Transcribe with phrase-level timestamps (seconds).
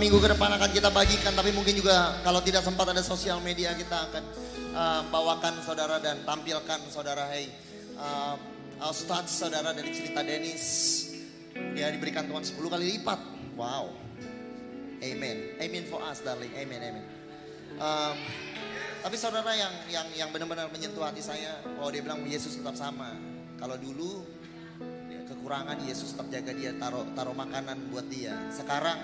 [0.00, 3.76] Minggu ke depan akan kita bagikan, tapi mungkin juga kalau tidak sempat ada sosial media
[3.76, 4.24] kita akan
[4.72, 7.28] uh, bawakan saudara dan tampilkan saudara.
[7.28, 7.52] Hey,
[8.00, 8.40] uh,
[9.28, 10.64] saudara dari cerita Dennis,
[11.76, 13.20] dia diberikan Tuhan 10 kali lipat.
[13.60, 13.92] Wow,
[15.04, 16.56] Amen, Amen for us, darling.
[16.56, 17.04] Amen, Amen.
[17.76, 18.16] Um,
[19.04, 23.20] tapi saudara yang yang yang benar-benar menyentuh hati saya, bahwa dia bilang Yesus tetap sama.
[23.60, 24.24] Kalau dulu
[25.12, 28.32] ya, kekurangan Yesus tetap jaga dia, taruh taruh makanan buat dia.
[28.48, 28.96] Sekarang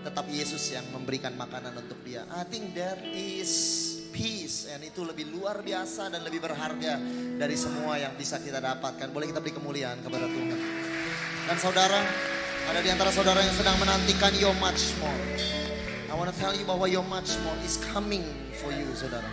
[0.00, 2.24] tetap Yesus yang memberikan makanan untuk dia.
[2.32, 3.50] I think there is
[4.10, 6.98] peace, and itu lebih luar biasa dan lebih berharga
[7.38, 9.12] dari semua yang bisa kita dapatkan.
[9.14, 10.58] Boleh kita beri kemuliaan kepada Tuhan.
[11.46, 12.00] Dan saudara,
[12.70, 15.20] ada di antara saudara yang sedang menantikan your much more.
[16.10, 18.26] I want to tell you bahwa your much more is coming
[18.58, 19.30] for you, saudara.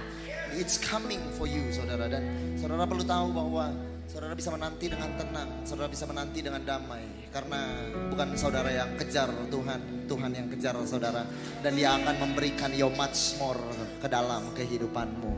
[0.58, 2.10] It's coming for you, saudara.
[2.10, 3.74] Dan saudara perlu tahu bahwa
[4.08, 7.28] saudara bisa menanti dengan tenang, saudara bisa menanti dengan damai.
[7.28, 11.28] Karena bukan saudara yang kejar Tuhan, Tuhan yang kejar saudara.
[11.60, 13.60] Dan dia akan memberikan your much more
[14.00, 15.32] ke dalam kehidupanmu.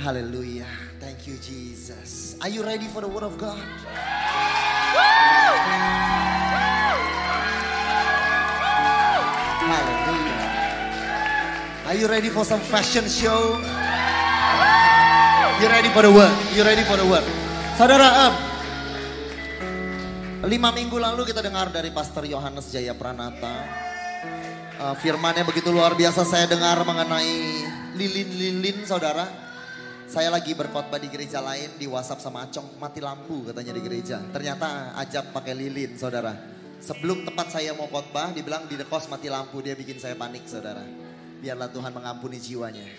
[0.00, 0.66] Haleluya.
[0.98, 2.40] Thank you Jesus.
[2.40, 3.60] Are you ready for the word of God?
[9.68, 10.40] Haleluya.
[11.92, 13.60] Are you ready for some fashion show?
[15.60, 16.32] You ready for the word?
[16.56, 17.47] You ready for the word?
[17.78, 18.34] Saudara,
[20.50, 23.54] lima minggu lalu kita dengar dari Pastor Yohanes Jaya Pranata.
[24.82, 27.62] Uh, firmannya begitu luar biasa saya dengar mengenai
[27.94, 29.30] lilin-lilin saudara.
[30.10, 34.26] Saya lagi berkhotbah di gereja lain di WhatsApp sama Acong mati lampu katanya di gereja.
[34.26, 36.34] Ternyata ajak pakai lilin saudara.
[36.82, 40.82] Sebelum tempat saya mau khotbah dibilang di dekos mati lampu dia bikin saya panik saudara.
[41.38, 42.90] Biarlah Tuhan mengampuni jiwanya.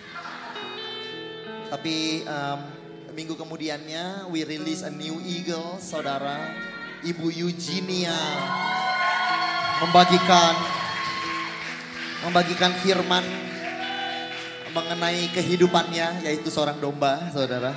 [1.68, 6.54] Tapi um, minggu kemudiannya we release a new eagle saudara.
[7.00, 8.12] Ibu Eugenia
[9.80, 10.54] membagikan
[12.20, 13.24] membagikan firman
[14.70, 17.72] mengenai kehidupannya yaitu seorang domba, saudara.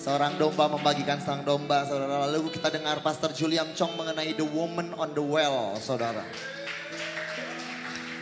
[0.00, 2.30] Seorang domba membagikan sang domba, saudara.
[2.30, 6.22] Lalu kita dengar Pastor Julian Chong mengenai the woman on the well, saudara.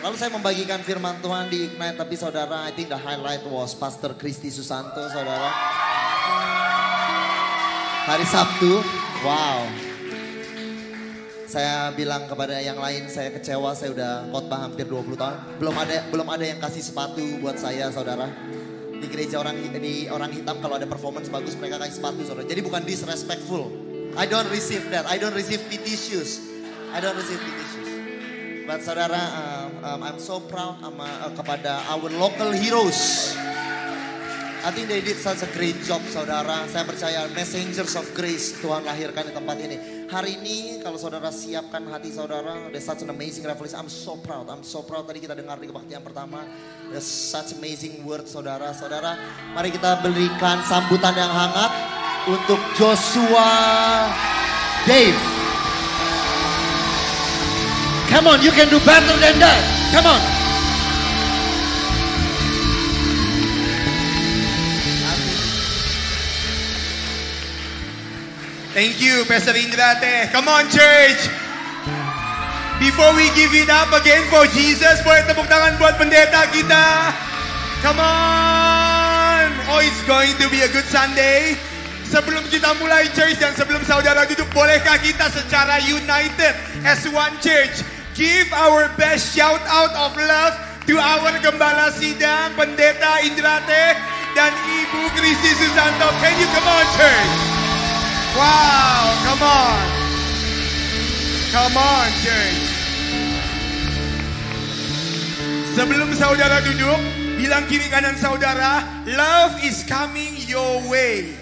[0.04, 4.12] Lalu saya membagikan firman Tuhan di Ignite, tapi saudara, I think the highlight was Pastor
[4.12, 5.48] Kristi Susanto, saudara.
[8.04, 8.84] Hari Sabtu,
[9.24, 9.64] wow.
[11.48, 15.40] Saya bilang kepada yang lain, saya kecewa, saya udah khotbah hampir 20 tahun.
[15.56, 18.28] Belum ada belum ada yang kasih sepatu buat saya, saudara.
[19.00, 22.44] Di gereja orang di orang hitam kalau ada performance bagus mereka kasih sepatu, saudara.
[22.44, 23.72] Jadi bukan disrespectful.
[24.20, 25.08] I don't receive that.
[25.08, 26.44] I don't receive PT shoes.
[26.92, 27.90] I don't receive PT shoes.
[28.68, 33.32] But saudara, um, um, I'm so proud sama, uh, kepada our local heroes.
[34.64, 36.64] I think they did such a great job saudara.
[36.72, 39.76] Saya percaya messengers of grace Tuhan lahirkan di tempat ini.
[40.08, 42.72] Hari ini kalau saudara siapkan hati saudara.
[42.72, 43.76] There's such an amazing revelation.
[43.76, 44.48] I'm so proud.
[44.48, 45.04] I'm so proud.
[45.04, 46.48] Tadi kita dengar di kebaktian pertama.
[46.88, 48.72] There's such amazing word saudara.
[48.72, 49.20] Saudara
[49.52, 51.72] mari kita berikan sambutan yang hangat.
[52.24, 53.52] Untuk Joshua
[54.88, 55.20] Dave.
[58.08, 59.60] Come on, you can do better than that.
[59.92, 60.33] Come on.
[68.74, 70.34] Thank you, Pastor Indrate.
[70.34, 71.30] Come on, church.
[72.82, 77.14] Before we give it up again for Jesus, boleh tepuk tangan buat pendeta kita.
[77.86, 79.46] Come on.
[79.70, 81.54] Oh, it's going to be a good Sunday.
[82.10, 87.78] Sebelum kita mulai church dan sebelum saudara duduk, bolehkah kita secara united as one church
[88.18, 90.54] give our best shout out of love
[90.90, 93.94] to our gembala sidang, pendeta Indrate
[94.34, 96.10] dan Ibu Kristi Susanto.
[96.18, 97.63] Can you come on, church?
[98.34, 99.78] Wow, come on.
[101.54, 102.62] Come on, church.
[105.74, 106.98] Sebelum saudara duduk,
[107.38, 111.34] bilang kiri kanan saudara, love is coming your way.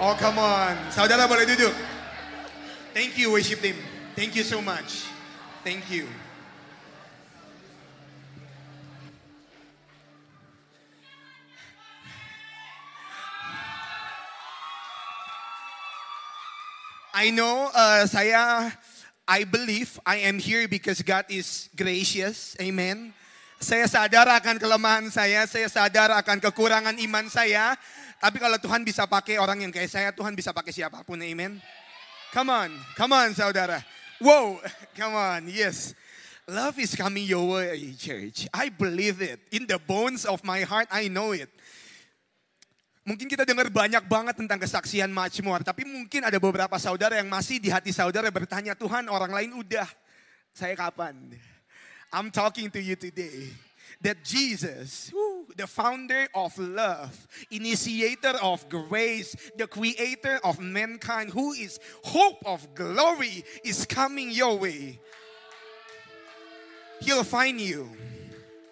[0.00, 0.76] Oh, come on.
[0.92, 1.72] Saudara boleh duduk.
[2.92, 3.76] Thank you, worship team.
[4.16, 5.08] Thank you so much.
[5.64, 6.08] Thank you.
[17.14, 18.74] I know uh, saya
[19.22, 22.58] I believe I am here because God is gracious.
[22.58, 23.14] Amen.
[23.62, 27.78] Saya sadar akan kelemahan saya, saya sadar akan kekurangan iman saya.
[28.18, 31.22] Tapi kalau Tuhan bisa pakai orang yang kayak saya, Tuhan bisa pakai siapa pun.
[31.22, 31.62] Amen.
[32.34, 33.78] Come on, come on saudara.
[34.18, 34.58] Wow,
[34.98, 35.94] come on, yes.
[36.50, 38.50] Love is coming your way, church.
[38.50, 39.38] I believe it.
[39.54, 41.48] In the bones of my heart, I know it.
[43.04, 47.60] Mungkin kita dengar banyak banget tentang kesaksian Majmur, tapi mungkin ada beberapa saudara yang masih
[47.60, 49.84] di hati saudara bertanya, Tuhan orang lain udah,
[50.48, 51.36] saya kapan?
[52.08, 53.52] I'm talking to you today
[54.00, 55.12] that Jesus,
[55.52, 57.12] the founder of love,
[57.52, 64.56] initiator of grace, the creator of mankind, who is hope of glory, is coming your
[64.56, 64.96] way.
[67.04, 67.90] He'll find you.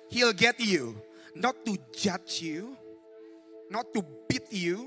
[0.09, 0.97] He'll get you.
[1.37, 2.77] Not to judge you,
[3.73, 4.85] not to beat you.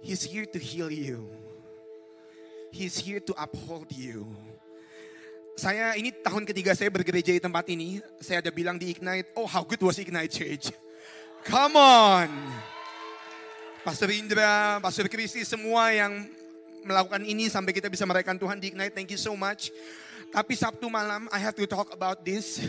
[0.00, 1.28] He's here to heal you.
[2.72, 4.24] He's here to uphold you.
[5.58, 8.00] Saya ini tahun ketiga saya bergereja di tempat ini.
[8.24, 10.72] Saya ada bilang di Ignite, oh how good was Ignite Church.
[11.44, 12.30] Come on.
[13.82, 16.30] Pastor Indra, Pastor Kristi, semua yang
[16.86, 18.94] melakukan ini sampai kita bisa merayakan Tuhan di Ignite.
[18.94, 19.74] Thank you so much.
[20.28, 22.60] Tapi Sabtu malam, I have to talk about this.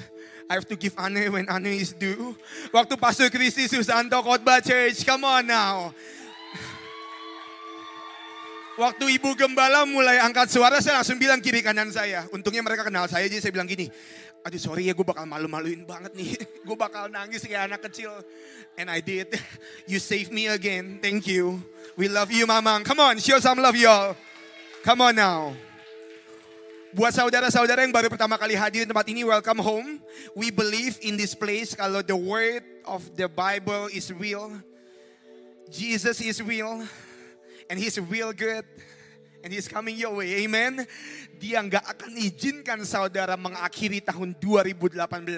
[0.49, 2.33] I have to give honor when honor is due.
[2.73, 5.93] Waktu Pastor Kristi Susanto khotbah church, come on now.
[8.79, 12.23] Waktu ibu gembala mulai angkat suara, saya langsung bilang kiri kanan saya.
[12.31, 13.91] Untungnya mereka kenal saya, jadi saya bilang gini,
[14.39, 16.31] aduh sorry ya gue bakal malu-maluin banget nih.
[16.67, 18.09] gue bakal nangis kayak anak kecil.
[18.79, 19.35] And I did.
[19.83, 21.03] You saved me again.
[21.03, 21.59] Thank you.
[21.99, 22.87] We love you, Mamang.
[22.87, 24.15] Come on, show some love y'all.
[24.87, 25.68] Come on now.
[26.89, 30.01] Buat saudara-saudara yang baru pertama kali hadir di tempat ini, welcome home.
[30.33, 34.57] We believe in this place kalau the word of the Bible is real.
[35.69, 36.81] Jesus is real.
[37.69, 38.65] And He's real good.
[39.45, 40.41] And He's coming your way.
[40.41, 40.81] Amen.
[41.37, 44.81] Dia nggak akan izinkan saudara mengakhiri tahun 2018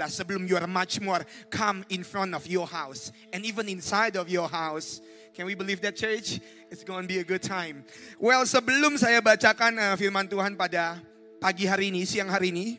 [0.08, 1.20] sebelum you are much more
[1.52, 3.12] come in front of your house.
[3.36, 5.04] And even inside of your house.
[5.36, 6.40] Can we believe that church?
[6.72, 7.84] It's going to be a good time.
[8.20, 11.00] Well, sebelum saya bacakan uh, firman Tuhan pada
[11.42, 12.78] pagi hari ini, siang hari ini,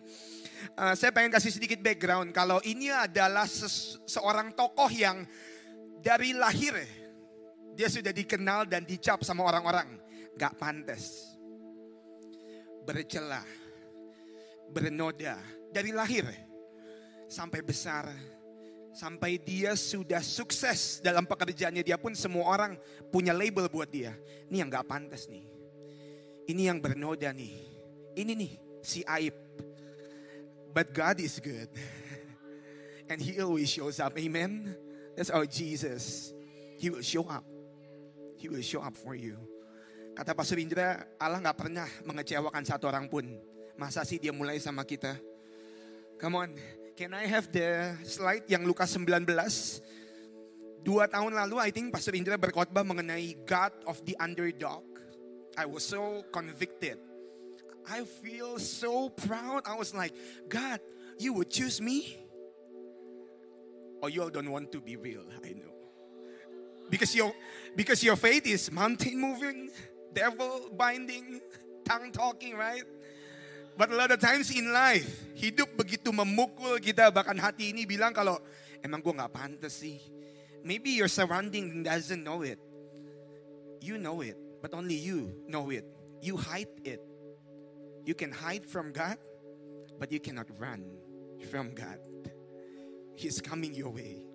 [0.78, 2.30] uh, saya pengen kasih sedikit background.
[2.30, 3.50] Kalau ini adalah
[4.06, 5.26] seorang tokoh yang
[5.98, 6.78] dari lahir
[7.74, 9.98] dia sudah dikenal dan dicap sama orang-orang.
[10.38, 11.34] Gak pantas.
[12.86, 13.42] Bercela.
[14.70, 15.42] Bernoda.
[15.74, 16.28] Dari lahir.
[17.26, 18.06] Sampai besar.
[18.92, 21.80] Sampai dia sudah sukses dalam pekerjaannya.
[21.80, 22.76] Dia pun semua orang
[23.08, 24.12] punya label buat dia.
[24.52, 25.48] Ini yang gak pantas nih.
[26.44, 27.71] Ini yang bernoda nih.
[28.16, 28.52] Ini nih
[28.84, 29.34] si aib.
[30.72, 31.68] But God is good.
[33.10, 34.16] And He always shows up.
[34.16, 34.72] Amen.
[35.16, 36.32] That's our Jesus.
[36.80, 37.44] He will show up.
[38.40, 39.36] He will show up for you.
[40.12, 43.24] Kata Pastor Indra, Allah nggak pernah mengecewakan satu orang pun.
[43.80, 45.16] Masa sih dia mulai sama kita?
[46.20, 46.50] Come on,
[46.98, 49.24] can I have the slide yang Lukas 19?
[50.82, 54.82] Dua tahun lalu, I think Pastor Indra berkhotbah mengenai God of the underdog.
[55.54, 56.98] I was so convicted.
[57.88, 59.62] I feel so proud.
[59.66, 60.14] I was like,
[60.48, 60.80] God,
[61.18, 62.18] you would choose me?
[64.02, 65.70] Or you all don't want to be real, I know.
[66.90, 67.32] Because your
[67.74, 69.70] because your faith is mountain moving,
[70.12, 71.40] devil binding,
[71.86, 72.84] tongue talking, right?
[73.78, 78.12] But a lot of times in life, hidup begitu memukul kita, bahkan hati ini bilang
[78.12, 78.36] kalau
[78.84, 79.96] emang gue nggak pantas sih.
[80.62, 82.60] Maybe your surrounding doesn't know it.
[83.80, 85.88] You know it, but only you know it.
[86.22, 87.02] You hide it.
[88.04, 89.18] You can hide from God,
[89.98, 90.82] but you cannot run
[91.50, 91.98] from God.
[93.14, 94.26] He's coming your way.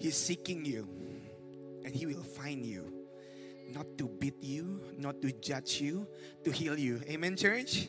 [0.00, 0.88] He's seeking you
[1.84, 2.88] and He will find you.
[3.72, 6.06] Not to beat you, not to judge you,
[6.44, 7.00] to heal you.
[7.08, 7.88] Amen, church?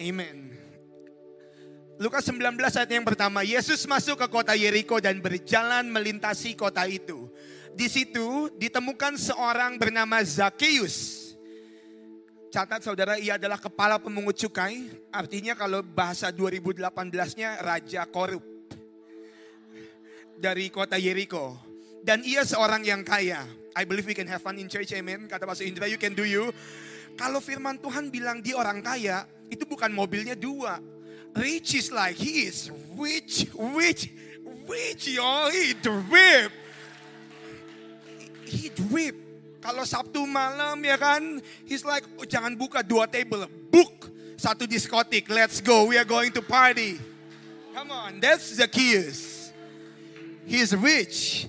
[0.00, 0.54] Amen.
[2.00, 7.28] Lukas 19 ayat yang pertama, Yesus masuk ke kota Yeriko dan berjalan melintasi kota itu.
[7.76, 11.19] Di situ ditemukan seorang bernama Zakheus.
[12.50, 14.90] Catat saudara, ia adalah kepala pemungut cukai.
[15.14, 18.42] Artinya kalau bahasa 2018-nya raja korup.
[20.34, 21.54] Dari kota Yeriko.
[22.02, 23.46] Dan ia seorang yang kaya.
[23.78, 25.30] I believe we can have fun in church, amen.
[25.30, 26.50] Kata Pastor Indra, you can do you.
[27.14, 30.82] Kalau firman Tuhan bilang dia orang kaya, itu bukan mobilnya dua.
[31.38, 34.10] Rich is like, he is rich, rich,
[34.66, 35.54] rich, y'all.
[35.54, 36.50] He drip.
[38.42, 39.29] He drip.
[39.60, 41.20] Kalau Sabtu malam ya kan,
[41.68, 44.08] he's like, oh, jangan buka dua table, book
[44.40, 46.96] satu diskotik, let's go, we are going to party.
[47.76, 49.52] Come on, that's Zacchaeus.
[50.48, 51.44] He's rich.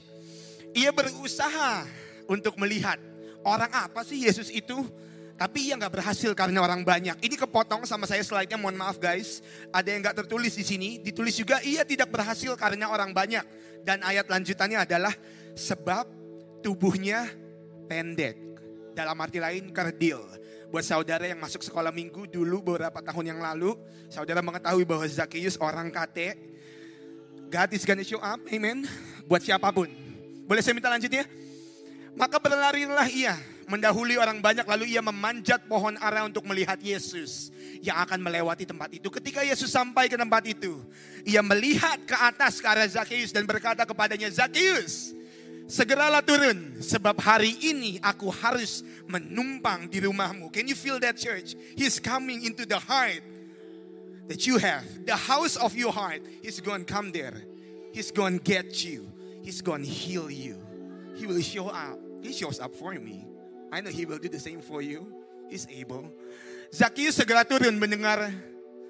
[0.75, 1.87] Ia berusaha
[2.27, 2.99] untuk melihat
[3.47, 4.83] orang apa sih Yesus itu.
[5.39, 7.17] Tapi ia nggak berhasil karena orang banyak.
[7.17, 9.41] Ini kepotong sama saya slide-nya, mohon maaf guys.
[9.73, 10.89] Ada yang nggak tertulis di sini.
[11.01, 13.41] Ditulis juga ia tidak berhasil karena orang banyak.
[13.81, 15.17] Dan ayat lanjutannya adalah
[15.57, 16.05] sebab
[16.61, 17.25] tubuhnya
[17.91, 18.39] pendek.
[18.95, 20.23] Dalam arti lain kerdil.
[20.71, 23.75] Buat saudara yang masuk sekolah minggu dulu beberapa tahun yang lalu,
[24.07, 26.39] saudara mengetahui bahwa Zacchaeus orang kate.
[27.51, 28.87] God is gonna show up, amen.
[29.27, 29.91] Buat siapa pun.
[30.47, 31.27] Boleh saya minta lanjutnya?
[32.15, 33.35] Maka berlarilah ia
[33.67, 38.91] mendahului orang banyak lalu ia memanjat pohon ara untuk melihat Yesus yang akan melewati tempat
[38.91, 39.07] itu.
[39.07, 40.83] Ketika Yesus sampai ke tempat itu,
[41.23, 45.15] ia melihat ke atas ke arah Zacchaeus dan berkata kepadanya, Zacchaeus,
[45.71, 50.51] segeralah turun sebab hari ini aku harus menumpang di rumahmu.
[50.51, 51.55] Can you feel that church?
[51.79, 53.23] He's coming into the heart
[54.27, 56.19] that you have, the house of your heart.
[56.43, 57.39] He's going to come there.
[57.95, 59.07] He's going to get you.
[59.39, 60.59] He's going to heal you.
[61.15, 61.95] He will show up.
[62.19, 63.23] He shows up for me.
[63.71, 65.07] I know he will do the same for you.
[65.47, 66.11] He's able.
[66.71, 68.31] Zacchaeus segera turun mendengar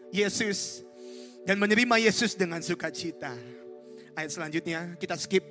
[0.09, 0.85] Yesus
[1.45, 3.33] dan menerima Yesus dengan sukacita.
[4.13, 5.41] Ayat selanjutnya kita skip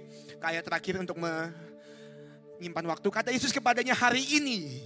[0.41, 3.09] ke ayat terakhir untuk menyimpan waktu.
[3.13, 4.81] Kata Yesus kepadanya hari ini.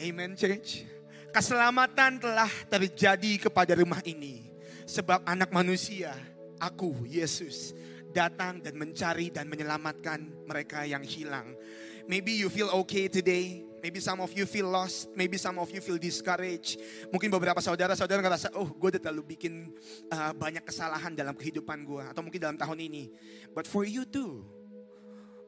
[0.00, 0.88] Amen church.
[1.30, 4.48] Keselamatan telah terjadi kepada rumah ini.
[4.84, 6.12] Sebab anak manusia,
[6.60, 7.72] aku Yesus,
[8.12, 11.56] datang dan mencari dan menyelamatkan mereka yang hilang.
[12.04, 13.64] Maybe you feel okay today.
[13.84, 15.12] Maybe some of you feel lost.
[15.12, 16.80] Maybe some of you feel discouraged.
[17.12, 19.72] Mungkin beberapa saudara-saudara ngerasa, oh gue udah terlalu bikin
[20.08, 22.04] uh, banyak kesalahan dalam kehidupan gue.
[22.04, 23.12] Atau mungkin dalam tahun ini.
[23.52, 24.53] But for you too.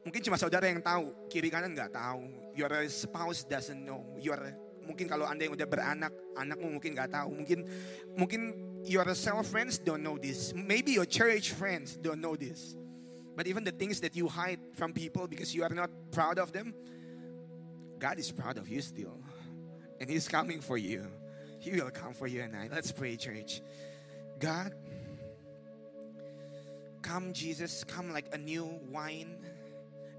[0.07, 1.11] Mungkin cuma saudara yang tahu.
[1.27, 2.23] Kiri kanan nggak tahu.
[2.55, 4.07] Your spouse doesn't know.
[4.15, 4.39] Your
[4.87, 7.35] mungkin kalau anda yang udah beranak, anakmu mungkin nggak tahu.
[7.35, 7.67] Mungkin
[8.15, 8.41] mungkin
[8.87, 10.55] your self friends don't know this.
[10.55, 12.79] Maybe your church friends don't know this.
[13.35, 16.55] But even the things that you hide from people because you are not proud of
[16.55, 16.71] them,
[17.99, 19.19] God is proud of you still.
[19.99, 21.03] And He's coming for you.
[21.59, 22.71] He will come for you and I.
[22.71, 23.59] Let's pray, church.
[24.39, 24.71] God,
[27.03, 29.35] come, Jesus, come like a new wine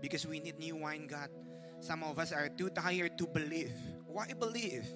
[0.01, 1.31] because we need new wine, God.
[1.81, 3.73] Some of us are too tired to believe.
[4.07, 4.87] Why believe?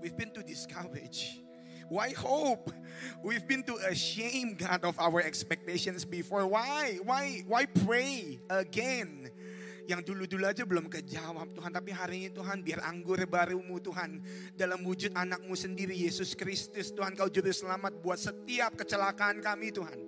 [0.00, 1.44] We've been too discouraged.
[1.92, 2.72] Why hope?
[3.20, 6.46] We've been too ashamed, God, of our expectations before.
[6.46, 6.98] Why?
[7.04, 7.44] Why?
[7.44, 9.28] Why pray again?
[9.84, 14.22] Yang dulu-dulu aja belum kejawab Tuhan Tapi hari ini Tuhan biar anggur barumu Tuhan
[14.54, 19.98] Dalam wujud anakmu sendiri Yesus Kristus Tuhan kau juru selamat buat setiap kecelakaan kami Tuhan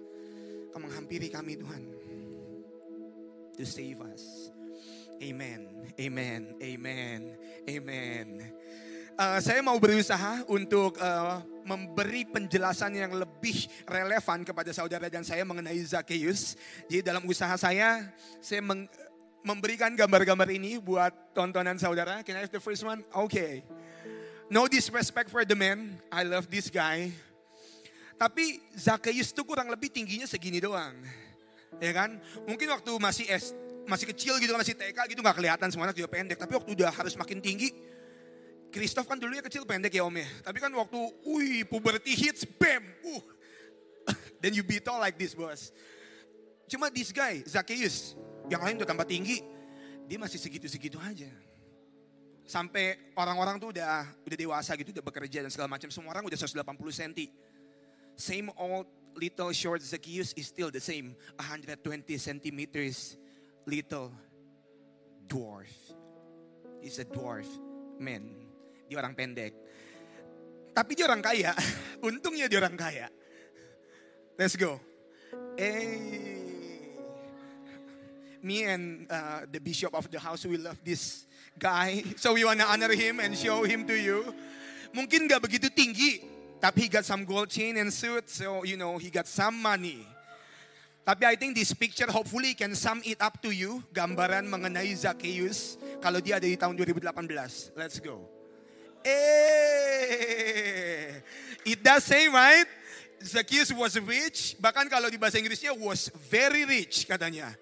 [0.70, 1.93] Kau menghampiri kami Tuhan
[3.58, 4.50] To save us
[5.22, 7.20] Amen Amen Amen
[7.68, 8.28] Amen
[9.14, 15.46] Uh, saya mau berusaha untuk uh, memberi penjelasan yang lebih relevan kepada saudara dan saya
[15.46, 16.58] mengenai Zacchaeus.
[16.90, 18.10] Jadi dalam usaha saya,
[18.42, 18.90] saya meng,
[19.46, 22.26] memberikan gambar-gambar ini buat tontonan saudara.
[22.26, 23.06] Can I have the first one?
[23.14, 23.62] Okay.
[24.50, 25.94] No disrespect for the man.
[26.10, 27.14] I love this guy.
[28.18, 30.90] Tapi Zacchaeus itu kurang lebih tingginya segini doang.
[31.82, 32.20] Ya kan?
[32.46, 33.54] Mungkin waktu masih S,
[33.84, 36.38] masih kecil gitu, masih TK gitu nggak kelihatan semuanya juga pendek.
[36.40, 37.70] Tapi waktu udah harus makin tinggi,
[38.74, 40.26] Christoph kan dulunya kecil pendek ya om ya.
[40.42, 43.22] Tapi kan waktu, wih puberty hits, bam, uh.
[44.42, 45.70] Then you be tall like this bos.
[46.66, 48.16] Cuma this guy, Zacchaeus,
[48.48, 49.44] yang lain udah tambah tinggi,
[50.08, 51.28] dia masih segitu-segitu aja.
[52.44, 55.88] Sampai orang-orang tuh udah udah dewasa gitu, udah bekerja dan segala macam.
[55.88, 56.60] Semua orang udah 180
[56.92, 57.12] cm.
[58.18, 58.84] Same old
[59.16, 61.16] little short Zacchaeus is still the same.
[61.36, 63.16] 120 centimeters
[63.66, 64.12] little
[65.26, 65.72] dwarf.
[66.82, 67.48] He's a dwarf
[67.98, 68.28] man.
[68.90, 69.54] Dia orang pendek.
[70.74, 71.54] Tapi dia orang kaya.
[72.08, 73.08] Untungnya dia orang kaya.
[74.34, 74.82] Let's go.
[75.54, 76.34] Eh,
[78.42, 81.24] me and uh, the bishop of the house, we love this
[81.56, 82.02] guy.
[82.18, 84.26] So we wanna honor him and show him to you.
[84.94, 86.22] Mungkin gak begitu tinggi,
[86.64, 88.24] tapi he got some gold chain and suit.
[88.32, 90.00] So you know, he got some money.
[91.04, 93.84] Tapi I think this picture hopefully can sum it up to you.
[93.92, 95.76] Gambaran mengenai Zacchaeus.
[96.00, 97.76] Kalau dia ada di tahun 2018.
[97.76, 98.24] Let's go.
[99.04, 100.32] Eh,
[101.68, 102.64] it does say right?
[103.20, 107.52] Zacchaeus was rich, bahkan kalau di bahasa Inggrisnya was very rich katanya.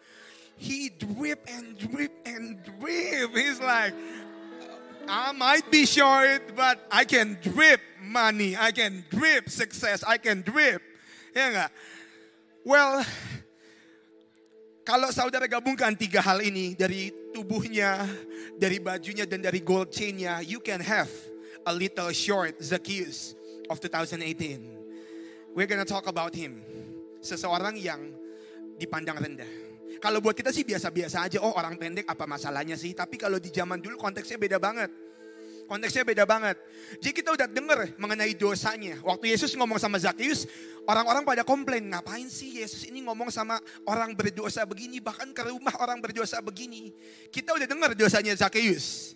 [0.55, 3.31] He drip and drip and drip.
[3.35, 3.95] He's like,
[5.09, 8.57] I might be short, but I can drip money.
[8.57, 10.05] I can drip success.
[10.07, 10.83] I can drip.
[11.33, 11.71] Ya enggak?
[12.63, 13.03] Well,
[14.83, 18.05] kalau saudara gabungkan tiga hal ini dari tubuhnya,
[18.59, 21.11] dari bajunya, dan dari gold chainnya, you can have
[21.67, 23.35] a little short Zacchaeus
[23.71, 25.55] of 2018.
[25.57, 26.61] We're gonna talk about him.
[27.23, 28.13] Seseorang yang
[28.77, 29.72] dipandang rendah.
[30.03, 31.39] Kalau buat kita sih biasa-biasa aja.
[31.39, 32.91] Oh orang pendek apa masalahnya sih?
[32.91, 34.91] Tapi kalau di zaman dulu konteksnya beda banget.
[35.71, 36.59] Konteksnya beda banget.
[36.99, 38.99] Jadi kita udah dengar mengenai dosanya.
[39.07, 40.51] Waktu Yesus ngomong sama Zakheus,
[40.91, 45.73] orang-orang pada komplain, ngapain sih Yesus ini ngomong sama orang berdosa begini, bahkan ke rumah
[45.79, 46.91] orang berdosa begini.
[47.31, 49.15] Kita udah dengar dosanya Zakheus.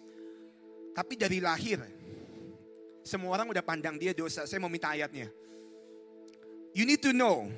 [0.95, 1.83] Tapi dari lahir,
[3.03, 4.47] semua orang udah pandang dia dosa.
[4.49, 5.29] Saya mau minta ayatnya.
[6.73, 7.53] You need to know,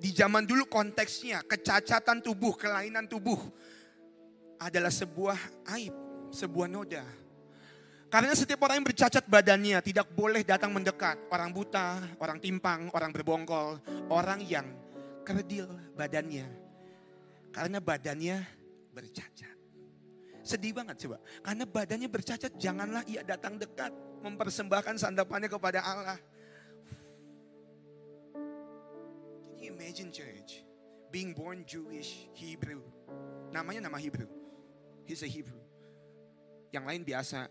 [0.00, 3.36] di zaman dulu konteksnya, kecacatan tubuh, kelainan tubuh,
[4.56, 5.36] adalah sebuah
[5.76, 5.92] aib,
[6.32, 7.04] sebuah noda.
[8.10, 11.30] Karena setiap orang yang bercacat badannya tidak boleh datang mendekat.
[11.30, 13.78] Orang buta, orang timpang, orang berbongkol,
[14.10, 14.66] orang yang
[15.22, 16.48] kerdil badannya.
[17.54, 18.42] Karena badannya
[18.90, 19.54] bercacat.
[20.42, 21.22] Sedih banget coba.
[21.44, 23.94] Karena badannya bercacat, janganlah ia datang dekat.
[24.26, 26.18] Mempersembahkan sandapannya kepada Allah.
[29.70, 30.66] Imagine church?
[31.10, 32.82] Being born Jewish, Hebrew.
[33.50, 34.30] Namanya nama Hebrew.
[35.06, 35.58] He's a Hebrew.
[36.70, 37.50] Yang lain biasa,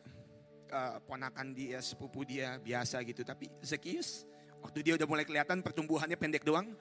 [0.71, 3.27] uh, ponakan dia, sepupu dia, biasa gitu.
[3.27, 4.23] Tapi Zacchaeus,
[4.63, 6.71] waktu dia udah mulai kelihatan pertumbuhannya pendek doang,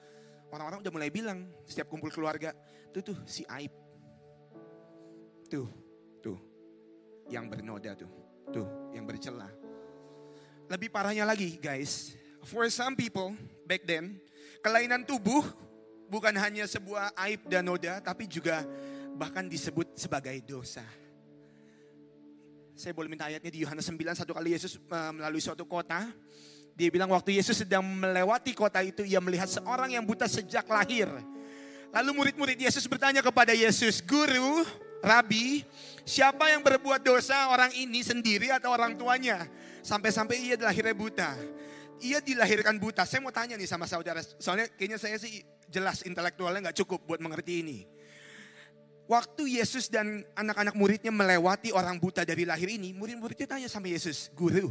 [0.55, 2.55] orang-orang udah mulai bilang, setiap kumpul keluarga,
[2.95, 3.75] tuh tuh si Aib.
[5.51, 5.67] Tuh,
[6.23, 6.37] tuh,
[7.27, 8.11] yang bernoda tuh,
[8.53, 9.49] tuh, yang bercela.
[10.69, 12.13] Lebih parahnya lagi guys,
[12.45, 13.33] for some people
[13.65, 14.21] back then,
[14.59, 15.43] kelainan tubuh
[16.09, 18.65] bukan hanya sebuah aib dan noda, tapi juga
[19.15, 20.83] bahkan disebut sebagai dosa.
[22.79, 26.07] Saya boleh minta ayatnya di Yohanes 9, satu kali Yesus uh, melalui suatu kota.
[26.79, 31.11] Dia bilang waktu Yesus sedang melewati kota itu, ia melihat seorang yang buta sejak lahir.
[31.91, 34.63] Lalu murid-murid Yesus bertanya kepada Yesus, Guru,
[35.03, 35.67] Rabi,
[36.07, 39.43] siapa yang berbuat dosa orang ini sendiri atau orang tuanya?
[39.83, 41.35] Sampai-sampai ia dilahirkan buta.
[41.99, 43.03] Ia dilahirkan buta.
[43.03, 47.19] Saya mau tanya nih sama saudara, soalnya kayaknya saya sih jelas intelektualnya nggak cukup buat
[47.19, 47.77] mengerti ini.
[49.09, 54.29] Waktu Yesus dan anak-anak muridnya melewati orang buta dari lahir ini, murid-muridnya tanya sama Yesus,
[54.37, 54.69] Guru,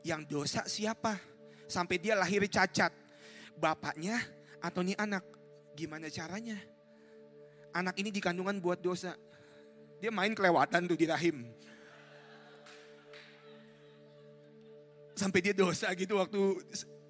[0.00, 1.20] yang dosa siapa?
[1.68, 2.90] Sampai dia lahir cacat.
[3.60, 4.18] Bapaknya
[4.64, 5.22] atau nih anak?
[5.76, 6.56] Gimana caranya?
[7.76, 9.12] Anak ini dikandungan buat dosa.
[10.00, 11.44] Dia main kelewatan tuh di rahim.
[15.14, 16.58] Sampai dia dosa gitu waktu,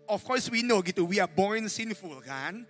[0.04, 2.68] of course we know gitu, we are born sinful kan.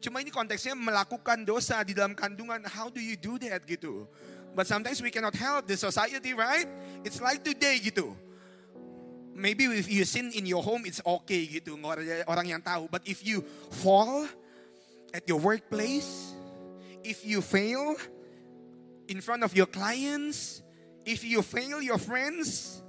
[0.00, 2.64] Cuma ini konteksnya melakukan dosa di dalam kandungan.
[2.64, 4.08] How do you do that gitu?
[4.56, 6.64] But sometimes we cannot help the society, right?
[7.04, 8.16] It's like today gitu.
[9.36, 11.76] Maybe if you sin in your home, it's okay gitu.
[12.26, 12.88] Orang yang tahu.
[12.88, 13.44] But if you
[13.84, 14.24] fall
[15.12, 16.32] at your workplace,
[17.04, 17.96] if you fail
[19.08, 20.64] in front of your clients,
[21.04, 22.80] if you fail your friends,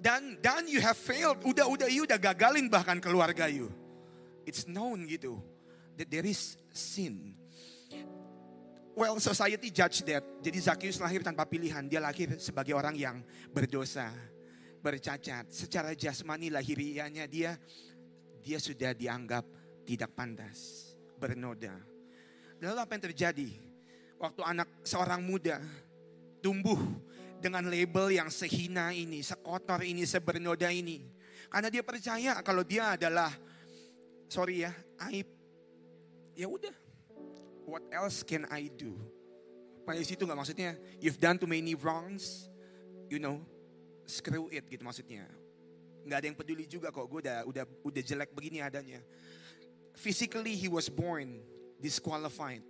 [0.00, 1.38] dan dan you have failed.
[1.44, 3.68] Udah udah you udah gagalin bahkan keluarga you.
[4.48, 5.36] It's known gitu
[6.00, 7.36] that there is sin.
[8.96, 10.24] Well, society judge that.
[10.42, 11.86] Jadi Zakheus lahir tanpa pilihan.
[11.86, 14.10] Dia lahir sebagai orang yang berdosa,
[14.82, 15.46] bercacat.
[15.52, 17.54] Secara jasmani lahirianya dia
[18.40, 19.44] dia sudah dianggap
[19.84, 21.76] tidak pantas, bernoda.
[22.60, 23.50] Lalu apa yang terjadi?
[24.20, 25.60] Waktu anak seorang muda
[26.44, 26.76] tumbuh
[27.40, 31.02] dengan label yang sehina ini, sekotor ini, sebernoda ini.
[31.50, 33.32] Karena dia percaya kalau dia adalah
[34.30, 34.72] sorry ya,
[35.10, 35.26] aib.
[36.36, 36.72] Ya udah.
[37.66, 38.94] What else can I do?
[39.82, 40.78] Pada situ nggak maksudnya?
[41.02, 42.50] You've done too many wrongs
[43.10, 43.42] you know
[44.06, 45.26] screw it gitu maksudnya.
[46.06, 49.02] Nggak ada yang peduli juga kok gue udah udah udah jelek begini adanya.
[49.98, 51.42] Physically he was born
[51.82, 52.62] disqualified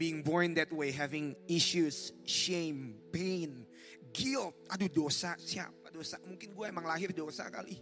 [0.00, 3.68] being born that way having issues shame pain
[4.16, 7.76] guilt aduh dosa siapa dosa mungkin gue emang lahir dosa kali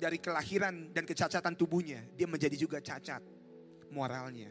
[0.00, 3.36] dari kelahiran dan kecacatan tubuhnya dia menjadi juga cacat
[3.90, 4.50] moralnya.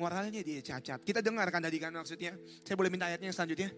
[0.00, 1.04] Moralnya dia cacat.
[1.04, 2.32] Kita dengarkan tadi kan maksudnya.
[2.64, 3.70] Saya boleh minta ayatnya selanjutnya.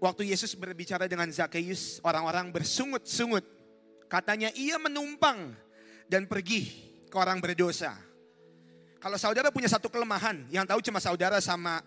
[0.00, 3.44] Waktu Yesus berbicara dengan Zakheus, orang-orang bersungut-sungut.
[4.08, 5.54] Katanya ia menumpang
[6.08, 6.66] dan pergi
[7.08, 7.94] ke orang berdosa.
[9.00, 11.80] Kalau saudara punya satu kelemahan, yang tahu cuma saudara sama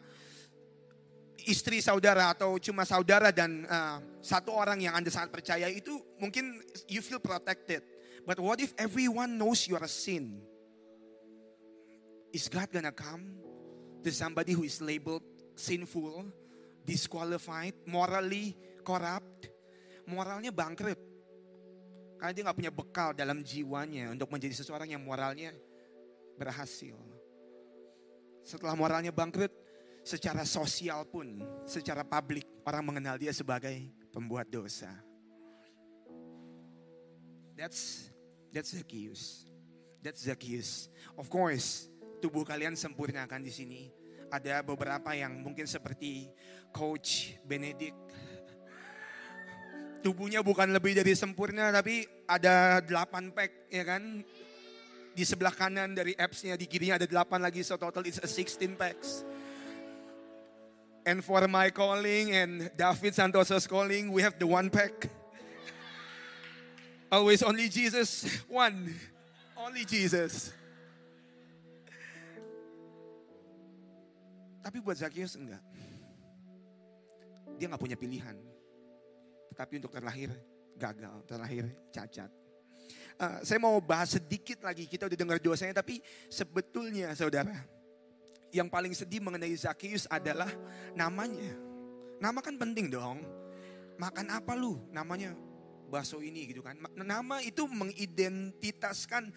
[1.45, 6.57] istri saudara atau cuma saudara dan uh, satu orang yang Anda sangat percaya itu mungkin
[6.89, 7.85] you feel protected.
[8.25, 10.41] But what if everyone knows you are a sin?
[12.33, 13.37] Is God gonna come
[14.01, 15.21] to somebody who is labeled
[15.53, 16.33] sinful,
[16.81, 19.53] disqualified, morally corrupt,
[20.09, 20.97] moralnya bangkrut?
[22.17, 25.53] Karena dia nggak punya bekal dalam jiwanya untuk menjadi seseorang yang moralnya
[26.37, 26.97] berhasil.
[28.43, 29.51] Setelah moralnya bangkrut,
[30.03, 34.91] secara sosial pun, secara publik, orang mengenal dia sebagai pembuat dosa.
[37.55, 38.11] That's
[38.51, 39.47] that's Zacchaeus.
[40.03, 40.91] That's Zacchaeus.
[41.15, 41.87] Of course,
[42.19, 43.81] tubuh kalian sempurnakan di sini.
[44.33, 46.27] Ada beberapa yang mungkin seperti
[46.73, 47.95] Coach Benedict.
[50.03, 54.19] tubuhnya bukan lebih dari sempurna tapi ada 8 pack ya kan.
[55.13, 58.73] Di sebelah kanan dari apps-nya di kirinya ada 8 lagi so total it's a 16
[58.73, 59.21] packs.
[61.05, 65.11] And for my calling and David Santoso's calling, we have the one pack.
[67.11, 68.89] Always only Jesus, one.
[69.53, 70.49] Only Jesus.
[74.63, 75.61] Tapi buat Zacchaeus enggak.
[77.59, 78.33] Dia nggak punya pilihan.
[79.53, 80.31] Tetapi untuk terlahir
[80.79, 82.31] gagal, terlahir cacat.
[83.19, 87.53] Uh, saya mau bahas sedikit lagi, kita udah dengar dosanya, tapi sebetulnya saudara,
[88.53, 90.49] yang paling sedih mengenai Zacchaeus adalah
[90.93, 91.57] namanya.
[92.21, 93.21] Nama kan penting dong.
[93.97, 94.81] Makan apa lu?
[94.89, 95.33] Namanya
[95.89, 96.77] bakso ini gitu kan.
[96.97, 99.29] Nama itu mengidentitaskan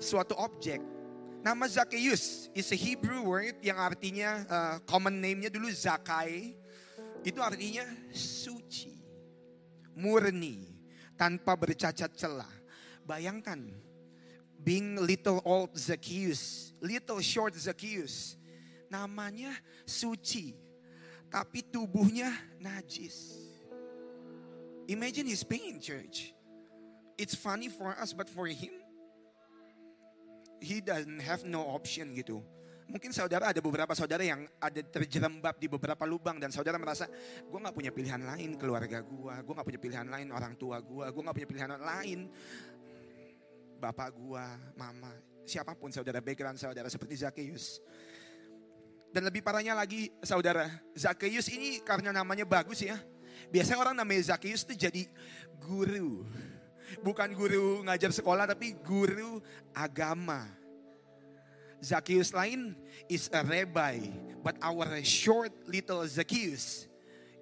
[0.00, 0.80] suatu objek.
[1.44, 6.56] Nama Zacchaeus is a Hebrew word yang artinya uh, common name-nya dulu Zakai.
[7.22, 8.94] Itu artinya suci,
[9.94, 10.66] murni,
[11.18, 12.57] tanpa bercacat celah.
[13.08, 13.72] Bayangkan
[14.60, 18.36] being little old Zacchaeus, little short Zacchaeus.
[18.92, 19.52] Namanya
[19.88, 20.52] suci,
[21.32, 23.36] tapi tubuhnya najis.
[24.88, 26.32] Imagine his pain, church.
[27.20, 28.72] It's funny for us, but for him,
[30.60, 32.40] he doesn't have no option gitu.
[32.88, 37.04] Mungkin saudara ada beberapa saudara yang ada terjerembab di beberapa lubang dan saudara merasa
[37.44, 41.04] gue nggak punya pilihan lain keluarga gue, gue nggak punya pilihan lain orang tua gue,
[41.04, 42.32] gue nggak punya pilihan lain
[43.78, 45.14] bapak gue, mama,
[45.46, 47.78] siapa pun saudara background saudara seperti Zacchaeus.
[49.08, 53.00] Dan lebih parahnya lagi saudara, Zacchaeus ini karena namanya bagus ya.
[53.48, 55.02] Biasanya orang namanya Zacchaeus itu jadi
[55.62, 56.26] guru.
[57.00, 59.40] Bukan guru ngajar sekolah tapi guru
[59.72, 60.44] agama.
[61.78, 62.74] Zacchaeus lain
[63.06, 64.02] is a rabbi,
[64.42, 66.90] but our short little Zacchaeus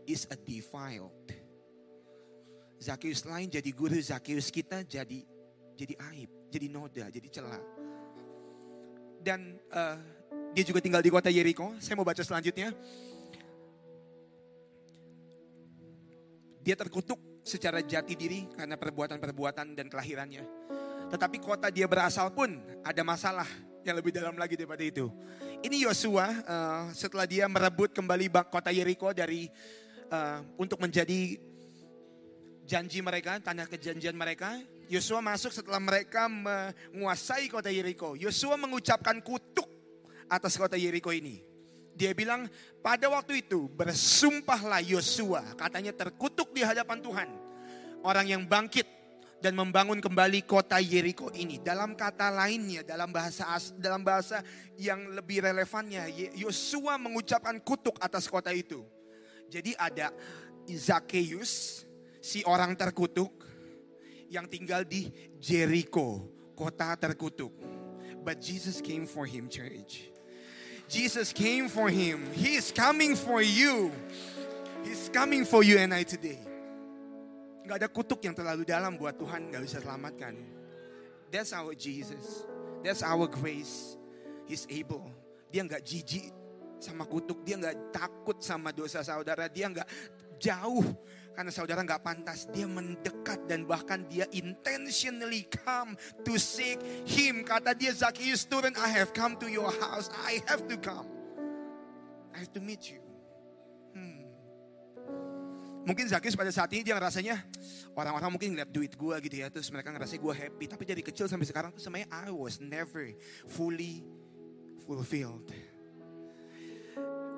[0.05, 1.33] is a defiled.
[2.77, 5.25] Zacchaeus lain jadi guru, Zacchaeus kita jadi
[5.77, 7.61] jadi aib, jadi noda, jadi celah.
[9.21, 9.99] Dan uh,
[10.57, 11.77] dia juga tinggal di kota Yeriko.
[11.77, 12.73] Saya mau baca selanjutnya.
[16.65, 20.43] Dia terkutuk secara jati diri karena perbuatan-perbuatan dan kelahirannya.
[21.13, 23.47] Tetapi kota dia berasal pun ada masalah
[23.87, 25.07] yang lebih dalam lagi daripada itu.
[25.63, 29.47] Ini Yosua uh, setelah dia merebut kembali kota Yeriko dari
[30.11, 31.39] uh, untuk menjadi
[32.67, 34.59] janji mereka, tanah kejanjian mereka.
[34.87, 38.15] Yosua masuk setelah mereka menguasai kota Yeriko.
[38.15, 39.67] Yosua mengucapkan kutuk
[40.31, 41.43] atas kota Yeriko ini.
[41.97, 42.45] Dia bilang
[42.85, 47.29] pada waktu itu bersumpahlah Yosua katanya terkutuk di hadapan Tuhan.
[48.05, 48.87] Orang yang bangkit
[49.41, 51.59] dan membangun kembali kota Yeriko ini.
[51.59, 54.45] Dalam kata lainnya, dalam bahasa dalam bahasa
[54.77, 58.85] yang lebih relevannya, Yosua mengucapkan kutuk atas kota itu.
[59.47, 60.11] Jadi ada
[60.67, 61.87] Zacchaeus,
[62.19, 63.46] si orang terkutuk
[64.31, 67.53] yang tinggal di Jericho, kota terkutuk.
[68.27, 70.11] But Jesus came for him, church.
[70.87, 72.27] Jesus came for him.
[72.35, 73.91] He is coming for you.
[74.87, 76.39] He's coming for you and I today.
[77.67, 80.39] Gak ada kutuk yang terlalu dalam buat Tuhan gak bisa selamatkan.
[81.35, 82.47] That's our Jesus.
[82.87, 83.99] That's our grace.
[84.47, 85.11] He's able.
[85.51, 86.31] Dia gak jijik
[86.79, 87.43] sama kutuk.
[87.43, 89.51] Dia gak takut sama dosa saudara.
[89.51, 89.91] Dia gak
[90.39, 90.85] jauh
[91.37, 95.93] karena saudara nggak pantas, dia mendekat dan bahkan dia intentionally come
[96.25, 97.45] to seek him.
[97.45, 100.09] Kata dia, Zacchaeus turun, I have come to your house.
[100.25, 101.05] I have to come.
[102.33, 103.05] I have to meet you.
[103.93, 104.25] Hmm.
[105.85, 107.37] Mungkin Zacchaeus pada saat ini dia ngerasanya,
[107.93, 109.53] orang-orang mungkin ngeliat duit gue gitu ya.
[109.53, 110.65] Terus mereka ngerasa gue happy.
[110.73, 113.13] Tapi dari kecil sampai sekarang tuh sebenarnya I was never
[113.45, 114.01] fully
[114.89, 115.53] fulfilled.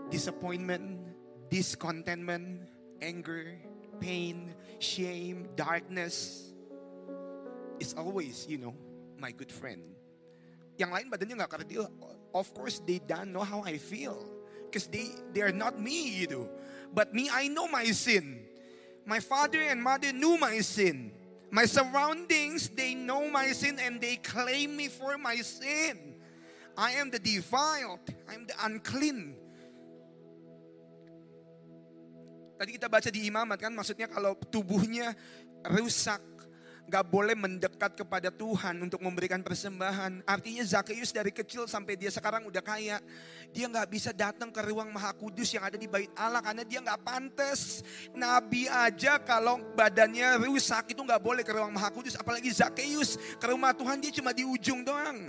[0.07, 1.03] Disappointment,
[1.51, 3.55] discontentment, anger,
[4.01, 6.51] pain, shame, darkness
[7.81, 8.75] is always, you know,
[9.19, 9.83] my good friend.
[10.79, 11.91] Yang lain badannya nggak kerdil,
[12.35, 14.19] of course they don't know how I feel.
[14.69, 16.47] Because they, they are not me gitu.
[16.93, 18.45] But me, I know my sin.
[19.09, 21.13] My father and mother knew my sin.
[21.51, 26.21] My surroundings, they know my sin and they claim me for my sin.
[26.77, 28.05] I am the defiled.
[28.29, 29.35] I'm the unclean.
[32.59, 35.15] Tadi kita baca di imamat kan maksudnya kalau tubuhnya
[35.63, 36.19] rusak
[36.89, 40.25] gak boleh mendekat kepada Tuhan untuk memberikan persembahan.
[40.25, 42.97] Artinya Zakheus dari kecil sampai dia sekarang udah kaya.
[43.53, 46.81] Dia gak bisa datang ke ruang maha kudus yang ada di bait Allah karena dia
[46.81, 47.85] gak pantas.
[48.17, 52.17] Nabi aja kalau badannya rusak itu gak boleh ke ruang maha kudus.
[52.17, 55.29] Apalagi Zakheus ke rumah Tuhan dia cuma di ujung doang.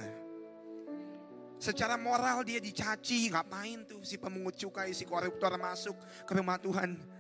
[1.59, 5.91] Secara moral dia dicaci, ngapain tuh si pemungut cukai, si koruptor masuk
[6.23, 7.18] ke rumah Tuhan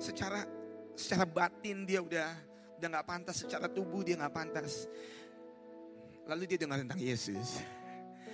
[0.00, 0.48] secara
[0.96, 2.32] secara batin dia udah
[2.80, 4.88] udah nggak pantas, secara tubuh dia nggak pantas.
[6.24, 7.60] Lalu dia dengar tentang Yesus.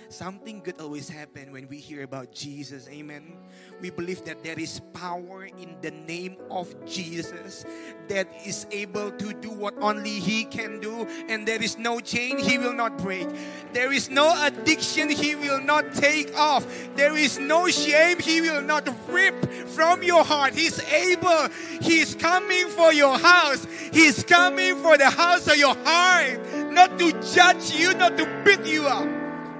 [0.09, 2.87] Something good always happen when we hear about Jesus.
[2.87, 3.35] Amen.
[3.81, 7.65] We believe that there is power in the name of Jesus
[8.07, 12.37] that is able to do what only He can do, and there is no chain
[12.37, 13.27] He will not break.
[13.73, 16.65] There is no addiction He will not take off.
[16.95, 20.55] There is no shame He will not rip from your heart.
[20.55, 21.49] He's able.
[21.81, 23.67] He's coming for your house.
[23.91, 26.39] He's coming for the house of your heart.
[26.71, 29.16] Not to judge you, not to beat you up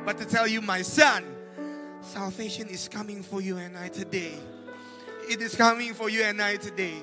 [0.08, 1.20] but to tell you, my son,
[2.00, 4.32] salvation is coming for you and I today.
[5.28, 6.96] It is coming for you and I today.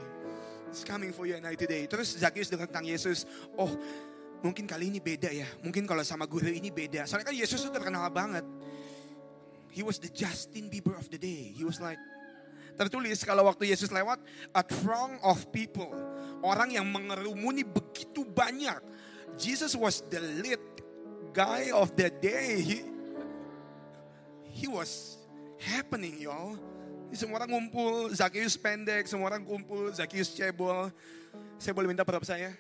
[0.73, 1.85] It's coming for you and I today.
[1.85, 3.29] Terus Zacchaeus dengar tentang Yesus,
[3.61, 3.69] oh
[4.41, 5.45] mungkin kali ini beda ya.
[5.61, 7.05] Mungkin kalau sama guru ini beda.
[7.05, 8.49] Soalnya kan Yesus itu terkenal banget.
[9.69, 11.53] He was the Justin Bieber of the day.
[11.53, 12.01] He was like,
[12.81, 14.17] tertulis kalau waktu Yesus lewat,
[14.57, 15.93] a throng of people.
[16.41, 18.81] Orang yang mengerumuni begitu banyak.
[19.37, 20.65] Jesus was the lead
[21.37, 22.65] guy of the day.
[22.65, 22.94] He,
[24.55, 25.19] he was
[25.59, 26.55] happening, y'all.
[27.11, 30.91] Semua orang ngumpul, Zacchaeus pendek, semua orang kumpul, Zacchaeus cebol.
[31.59, 32.55] Saya boleh minta berapa saya?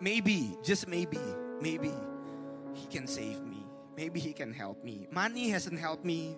[0.00, 1.20] Maybe, just maybe,
[1.64, 1.92] maybe
[2.76, 3.64] he can save me.
[3.96, 5.08] Maybe he can help me.
[5.08, 6.36] Money hasn't helped me.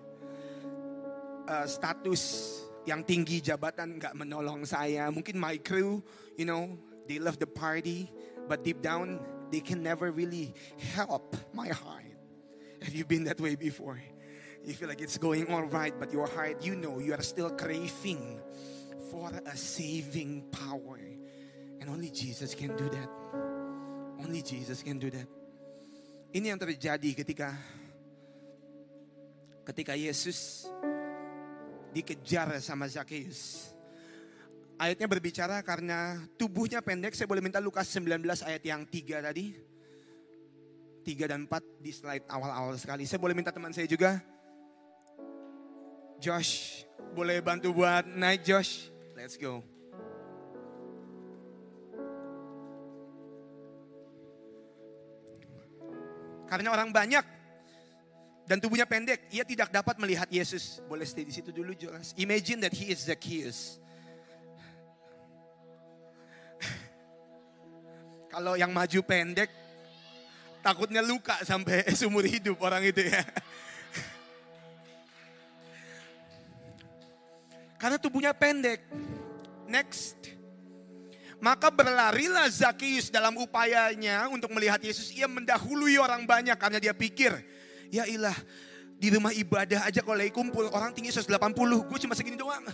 [1.46, 2.50] Uh, status
[2.86, 5.10] yang tinggi jabatan nggak menolong saya.
[5.10, 6.02] Mungkin my crew,
[6.38, 6.78] you know,
[7.10, 8.10] they love the party,
[8.46, 9.18] but deep down
[9.50, 10.54] they can never really
[10.94, 12.05] help my heart.
[12.82, 14.00] Have you been that way before?
[14.66, 17.50] You feel like it's going all right, but your heart, you know, you are still
[17.50, 18.40] craving
[19.10, 20.98] for a saving power.
[21.80, 23.08] And only Jesus can do that.
[24.18, 25.28] Only Jesus can do that.
[26.34, 27.54] Ini yang terjadi ketika
[29.64, 30.66] ketika Yesus
[31.94, 33.72] dikejar sama Zacchaeus.
[34.76, 37.16] Ayatnya berbicara karena tubuhnya pendek.
[37.16, 39.65] Saya boleh minta Lukas 19 ayat yang 3 tadi.
[41.06, 43.06] 3 dan 4 di slide awal-awal sekali.
[43.06, 44.18] Saya boleh minta teman saya juga.
[46.18, 46.82] Josh,
[47.14, 48.90] boleh bantu buat naik Josh?
[49.14, 49.62] Let's go.
[56.50, 57.22] Karena orang banyak
[58.46, 60.82] dan tubuhnya pendek, ia tidak dapat melihat Yesus.
[60.90, 62.14] Boleh stay di situ dulu jelas.
[62.18, 63.78] Imagine that he is Zacchaeus.
[68.34, 69.65] Kalau yang maju pendek,
[70.66, 73.22] takutnya luka sampai seumur hidup orang itu ya.
[77.80, 78.82] Karena tubuhnya pendek.
[79.70, 80.18] Next.
[81.38, 85.14] Maka berlarilah Zakheus dalam upayanya untuk melihat Yesus.
[85.14, 87.36] Ia mendahului orang banyak karena dia pikir,
[87.92, 88.32] ya ilah
[88.96, 91.28] di rumah ibadah aja kalau lagi kumpul orang tinggi 180,
[91.60, 92.64] gue cuma segini doang.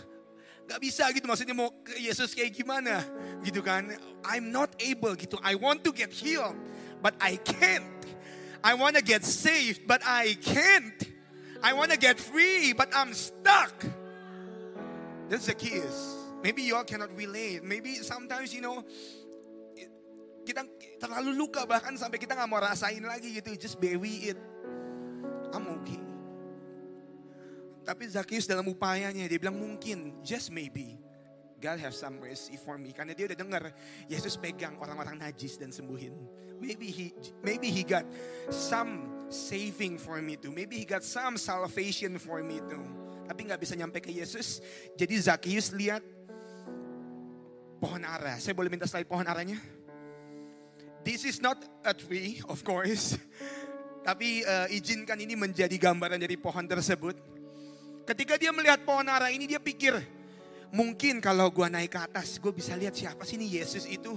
[0.62, 3.02] Gak bisa gitu maksudnya mau ke Yesus kayak gimana
[3.42, 3.98] gitu kan.
[4.22, 5.42] I'm not able gitu.
[5.42, 6.54] I want to get healed
[7.02, 7.84] but I can't.
[8.62, 10.96] I want to get saved but I can't.
[11.62, 13.74] I want to get free but I'm stuck.
[15.28, 15.98] That's the key is.
[16.42, 17.62] Maybe you all cannot relate.
[17.66, 18.86] Maybe sometimes you know
[20.42, 20.66] kita
[20.98, 23.54] terlalu luka bahkan sampai kita nggak mau rasain lagi gitu.
[23.58, 24.38] Just bury it.
[25.52, 26.00] I'm okay.
[27.82, 31.02] Tapi Zacchaeus dalam upayanya dia bilang mungkin, just maybe
[31.62, 32.90] God have some mercy for me.
[32.90, 33.62] Karena dia udah dengar
[34.10, 36.10] Yesus pegang orang-orang najis dan sembuhin.
[36.58, 37.14] Maybe he
[37.46, 38.02] maybe he got
[38.50, 40.50] some saving for me too.
[40.50, 42.82] Maybe he got some salvation for me too.
[43.30, 44.58] Tapi nggak bisa nyampe ke Yesus.
[44.98, 46.02] Jadi Zacchaeus lihat
[47.78, 48.42] pohon ara.
[48.42, 49.58] Saya boleh minta slide pohon aranya?
[51.02, 53.18] This is not a tree, of course.
[54.08, 57.18] Tapi uh, izinkan ini menjadi gambaran dari pohon tersebut.
[58.02, 59.98] Ketika dia melihat pohon ara ini dia pikir,
[60.72, 64.16] mungkin kalau gue naik ke atas, gue bisa lihat siapa sih ini Yesus itu.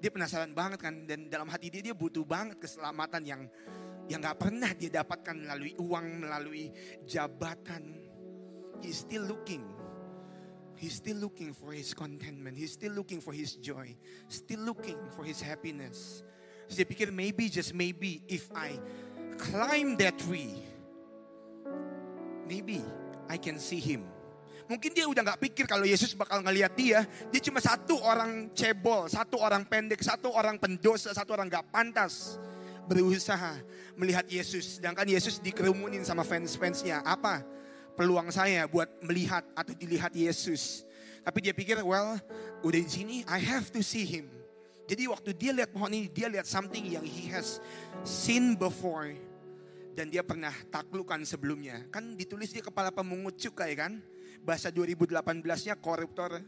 [0.00, 3.42] Dia penasaran banget kan, dan dalam hati dia dia butuh banget keselamatan yang
[4.04, 6.68] yang gak pernah dia dapatkan melalui uang, melalui
[7.08, 8.04] jabatan.
[8.84, 9.64] He's still looking.
[10.76, 12.58] He's still looking for his contentment.
[12.58, 13.96] He's still looking for his joy.
[14.28, 16.20] Still looking for his happiness.
[16.68, 18.76] So dia pikir maybe just maybe if I
[19.40, 20.52] climb that tree,
[22.44, 22.84] maybe
[23.28, 24.13] I can see him.
[24.64, 27.04] Mungkin dia udah gak pikir kalau Yesus bakal ngeliat dia.
[27.28, 32.40] Dia cuma satu orang cebol, satu orang pendek, satu orang pendosa, satu orang gak pantas
[32.88, 33.60] berusaha
[33.96, 34.80] melihat Yesus.
[34.80, 37.04] Sedangkan Yesus dikerumunin sama fans-fansnya.
[37.04, 37.44] Apa
[37.92, 40.88] peluang saya buat melihat atau dilihat Yesus?
[41.24, 42.20] Tapi dia pikir, well,
[42.64, 44.28] udah di sini, I have to see him.
[44.84, 47.56] Jadi waktu dia lihat pohon ini, dia lihat something yang he has
[48.04, 49.16] seen before
[49.96, 51.80] dan dia pernah taklukan sebelumnya.
[51.88, 54.04] Kan ditulis dia kepala pemungut cukai kan?
[54.42, 56.42] Bahasa 2018-nya koruptor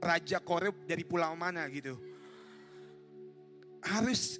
[0.00, 1.96] raja korup dari pulau mana gitu.
[3.80, 4.36] Harus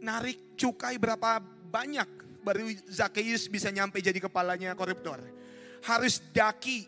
[0.00, 2.08] narik cukai berapa banyak
[2.42, 5.20] baru Zacchaeus bisa nyampe jadi kepalanya koruptor.
[5.82, 6.86] Harus daki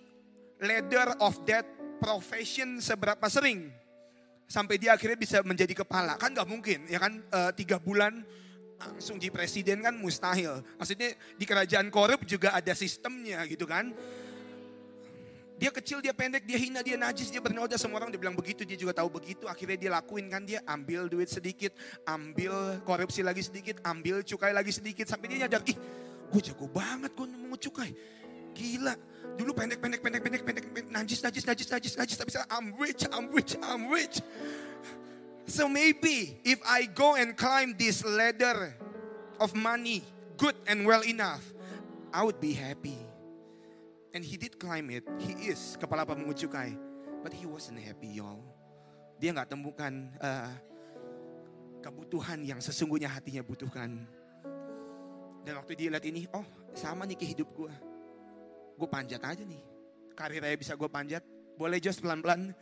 [0.63, 1.67] ladder of that
[1.99, 3.71] profession seberapa sering
[4.45, 8.21] sampai dia akhirnya bisa menjadi kepala kan nggak mungkin ya kan e, tiga bulan
[8.77, 13.97] langsung jadi presiden kan mustahil maksudnya di kerajaan korup juga ada sistemnya gitu kan
[15.55, 17.79] dia kecil, dia pendek, dia hina, dia najis, dia bernoda.
[17.79, 19.47] Semua orang dia bilang begitu, dia juga tahu begitu.
[19.47, 21.71] Akhirnya dia lakuin kan dia ambil duit sedikit,
[22.03, 25.07] ambil korupsi lagi sedikit, ambil cukai lagi sedikit.
[25.07, 25.79] Sampai dia nyadar, ih
[26.35, 27.95] gue jago banget gue mau cukai.
[28.55, 28.95] Gila,
[29.39, 32.17] dulu pendek, pendek, pendek, pendek, pendek, pendek, najis, najis, najis, najis, najis.
[32.19, 34.19] Tapi sekarang I'm rich, I'm rich, I'm rich.
[35.47, 38.75] So maybe if I go and climb this ladder
[39.39, 40.03] of money,
[40.35, 41.47] good and well enough,
[42.11, 43.14] I would be happy.
[44.15, 45.03] And he did climb it.
[45.19, 46.79] He is kepala pemungut cukai.
[47.27, 48.39] But he wasn't happy, y'all.
[49.19, 49.91] Dia nggak temukan
[50.23, 50.55] uh,
[51.83, 54.07] kebutuhan yang sesungguhnya hatinya butuhkan.
[55.43, 56.47] Dan waktu dia lihat ini, oh
[56.79, 57.73] sama nih ke hidup gue.
[58.79, 59.63] Gue panjat aja nih.
[60.15, 61.27] Karir saya bisa gue panjat.
[61.59, 62.55] Boleh just pelan-pelan.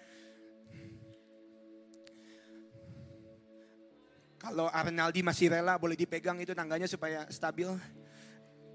[4.41, 7.71] Kalau Arnaldi masih rela boleh dipegang itu tangganya supaya stabil.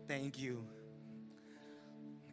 [0.07, 0.76] Thank you.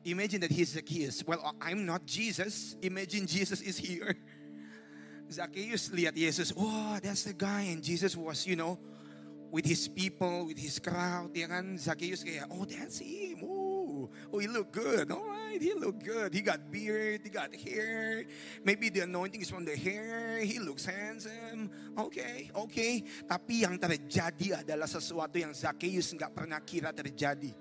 [0.04, 1.24] Imagine that he's Zacchaeus.
[1.26, 2.76] Well, I'm not Jesus.
[2.82, 4.14] Imagine Jesus is here.
[5.32, 6.52] Zacchaeus lihat Yesus.
[6.52, 7.72] Oh, that's the guy.
[7.72, 8.78] And Jesus was, you know,
[9.54, 11.30] with his people, with his crowd.
[11.30, 13.38] Ya kan, Zacchaeus kayak, oh that's him.
[13.46, 15.14] Oh, oh he look good.
[15.14, 16.34] All right, he look good.
[16.34, 18.26] He got beard, he got hair.
[18.66, 20.42] Maybe the anointing is from the hair.
[20.42, 21.70] He looks handsome.
[21.94, 23.06] Okay, okay.
[23.30, 27.54] Tapi yang terjadi adalah sesuatu yang Zacchaeus nggak pernah kira terjadi.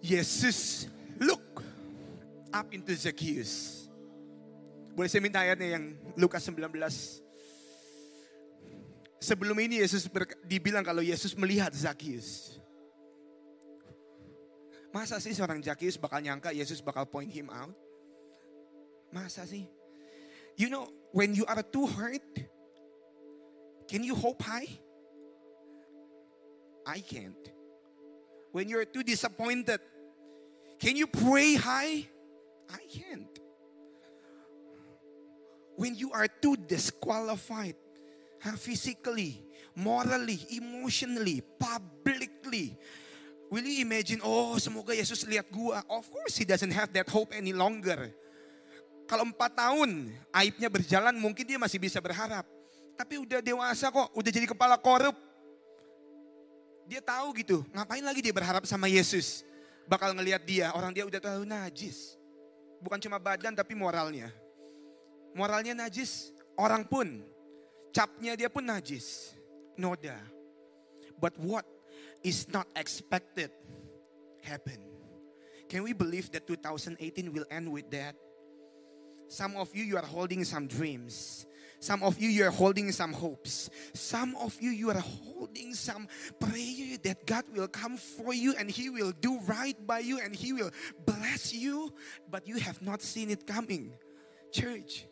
[0.00, 0.88] Yesus
[1.20, 1.62] look
[2.54, 3.86] up into Zacchaeus.
[4.94, 6.74] Boleh saya minta ayatnya yang Lukas 19.
[9.18, 10.06] Sebelum ini Yesus
[10.46, 12.58] dibilang kalau Yesus melihat Zacchaeus.
[14.94, 17.74] Masa sih seorang Zacchaeus bakal nyangka Yesus bakal point him out?
[19.12, 19.68] Masa sih?
[20.58, 22.24] You know, when you are too hurt,
[23.86, 24.66] can you hope high?
[26.88, 27.38] I can't.
[28.50, 29.78] When you're too disappointed,
[30.78, 32.06] can you pray high?
[32.70, 33.32] I can't.
[35.78, 37.78] When you are too disqualified,
[38.58, 39.42] physically,
[39.74, 42.74] morally, emotionally, publicly,
[43.50, 45.82] will you imagine, oh semoga Yesus lihat gua.
[45.86, 48.10] Of course he doesn't have that hope any longer.
[49.08, 52.44] Kalau empat tahun aibnya berjalan mungkin dia masih bisa berharap.
[52.98, 55.14] Tapi udah dewasa kok, udah jadi kepala korup.
[56.88, 59.46] Dia tahu gitu, ngapain lagi dia berharap sama Yesus
[59.88, 62.20] bakal ngelihat dia, orang dia udah tahu najis.
[62.84, 64.30] Bukan cuma badan tapi moralnya.
[65.32, 67.24] Moralnya najis, orang pun
[67.90, 69.32] capnya dia pun najis.
[69.74, 70.20] Noda.
[71.18, 71.66] But what
[72.22, 73.50] is not expected
[74.42, 74.78] happen.
[75.68, 78.16] Can we believe that 2018 will end with that?
[79.28, 81.44] Some of you, you are holding some dreams.
[81.80, 83.70] Some of you, you are holding some hopes.
[83.94, 86.08] Some of you, you are holding some
[86.40, 90.34] prayer that God will come for you and He will do right by you and
[90.34, 90.70] He will
[91.06, 91.92] bless you,
[92.30, 93.92] but you have not seen it coming.
[94.52, 95.06] Church,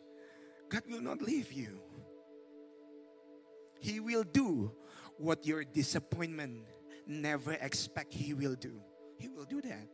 [0.69, 1.79] God will not leave you.
[3.79, 4.71] He will do
[5.17, 6.65] what your disappointment
[7.05, 8.81] never expect He will do.
[9.17, 9.87] He will do that.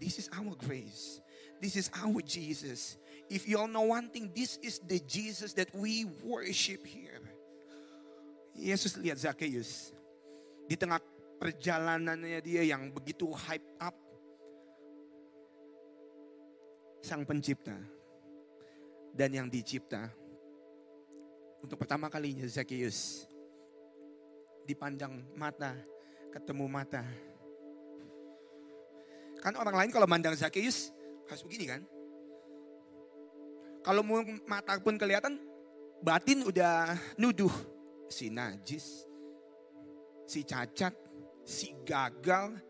[0.00, 1.20] This is our grace.
[1.60, 2.96] This is our Jesus.
[3.32, 7.16] If you all know one thing, this is the Jesus that we worship here.
[8.52, 9.96] Yesus lihat Zacchaeus.
[10.68, 11.00] Di tengah
[11.40, 13.96] perjalanannya dia yang begitu hype up.
[17.00, 17.72] Sang pencipta.
[19.16, 20.12] Dan yang dicipta.
[21.64, 23.24] Untuk pertama kalinya Zacchaeus.
[24.68, 25.72] Dipandang mata,
[26.36, 27.00] ketemu mata.
[29.40, 30.92] Kan orang lain kalau mandang Zacchaeus
[31.32, 31.82] harus begini kan?
[33.82, 34.06] Kalau
[34.46, 35.42] mata pun kelihatan,
[35.98, 37.50] batin udah nuduh
[38.06, 39.10] si najis,
[40.22, 40.94] si cacat,
[41.42, 42.62] si gagal,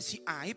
[0.00, 0.56] si aib.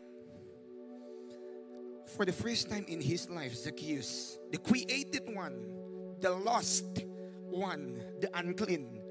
[2.16, 5.58] For the first time in his life, Zacchaeus, the created one,
[6.24, 7.04] the lost
[7.52, 9.02] one, the unclean,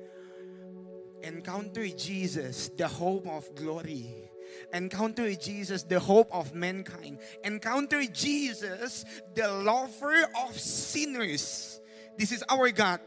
[1.20, 4.31] encounter Jesus, the hope of glory.
[4.72, 7.18] Encounter Jesus, the hope of mankind.
[7.44, 11.80] Encounter Jesus, the lover of sinners.
[12.16, 13.00] This is our God.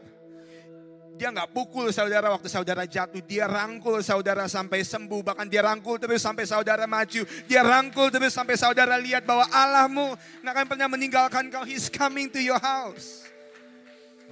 [1.16, 3.24] Dia nggak pukul saudara waktu saudara jatuh.
[3.24, 5.24] Dia rangkul saudara sampai sembuh.
[5.24, 7.24] Bahkan dia rangkul terus sampai saudara maju.
[7.48, 10.12] Dia rangkul terus sampai saudara lihat bahwa Allahmu
[10.44, 11.64] nggak akan pernah meninggalkan kau.
[11.64, 13.24] He's coming to your house.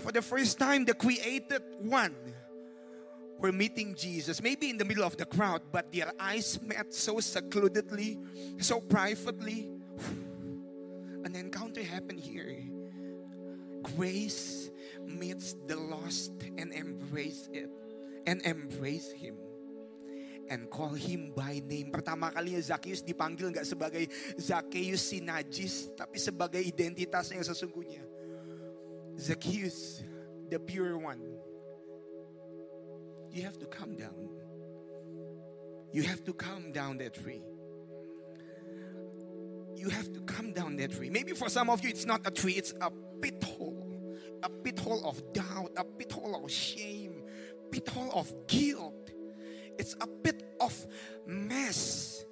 [0.05, 2.13] For the first time, the created one
[3.39, 7.21] were meeting Jesus, maybe in the middle of the crowd, but their eyes met so
[7.21, 8.19] secludedly,
[8.59, 9.71] so privately.
[11.25, 12.61] An encounter happened here.
[13.97, 14.71] Grace
[15.05, 17.69] meets the lost and embrace it
[18.27, 19.37] and embrace him
[20.49, 21.93] and call him by name.
[21.93, 24.05] Pertama kalinya Zacchaeus dipanggil nggak sebagai
[24.37, 28.05] Zacchaeus si najis, tapi sebagai identitas yang sesungguhnya.
[29.17, 30.03] Zacchaeus,
[30.51, 31.34] the pure one.
[33.35, 34.15] You have to come down.
[35.91, 37.43] You have to come down that tree.
[39.75, 41.11] You have to come down that tree.
[41.11, 43.83] Maybe for some of you, it's not a tree, it's a pit hole.
[44.47, 47.27] A pit hole of doubt, a pit hole of shame,
[47.75, 49.11] pit hole of guilt.
[49.79, 50.71] It's a pit of
[51.27, 52.23] mess.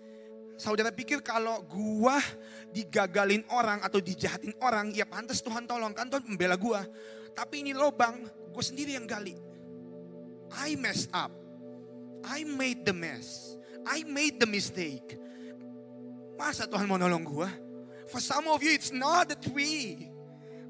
[0.54, 2.22] Saudara pikir kalau gua
[2.70, 6.86] digagalin orang atau dijahatin orang, ya pantas Tuhan tolong kan Tuhan membela gua.
[7.34, 8.22] Tapi ini lobang,
[8.54, 9.34] gue sendiri yang gali.
[10.56, 11.30] I messed up.
[12.24, 13.56] I made the mess.
[13.86, 15.18] I made the mistake.
[16.38, 17.50] Masa Tuhan mau nolong gua?
[18.10, 20.10] For some of you, it's not a tree.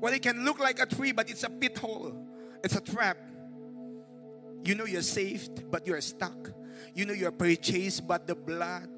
[0.00, 2.12] Well, it can look like a tree, but it's a pit hole.
[2.62, 3.18] It's a trap.
[4.64, 6.52] You know you're saved, but you're stuck.
[6.94, 8.88] You know you're purchased by the blood.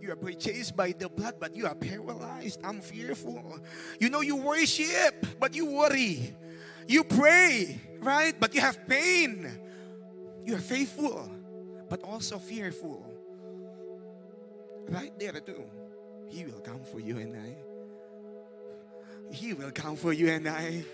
[0.00, 2.60] You are purchased by the blood, but you are paralyzed.
[2.64, 3.60] I'm fearful.
[4.00, 6.34] You know you worship, but you worry.
[6.88, 8.34] You pray, right?
[8.38, 9.46] But you have pain.
[10.44, 11.30] You are faithful,
[11.88, 13.04] but also fearful.
[14.88, 15.64] Right there, too.
[16.28, 17.56] He will come for you and I.
[19.32, 20.84] He will come for you and I.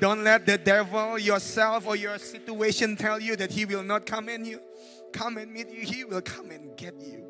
[0.00, 4.28] Don't let the devil, yourself, or your situation tell you that he will not come
[4.28, 4.60] in you.
[5.12, 5.82] Come and meet you.
[5.86, 7.24] He will come and get you.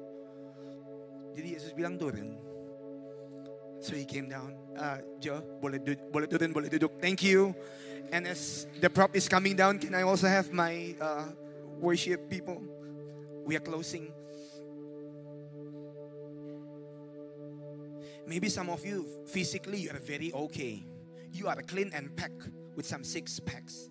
[1.37, 2.35] Jadi Yesus bilang turun.
[3.85, 4.57] So he came down.
[4.73, 5.79] Uh, Joe, boleh,
[6.11, 6.97] boleh turun, boleh duduk.
[6.99, 7.55] Thank you.
[8.13, 11.25] And as the prop is coming down, can I also have my uh,
[11.79, 12.63] worship people?
[13.45, 14.13] We are closing.
[18.27, 20.85] Maybe some of you physically you are very okay.
[21.33, 23.89] You are clean and packed with some six packs.